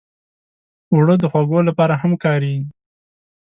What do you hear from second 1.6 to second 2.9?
لپاره هم کارېږي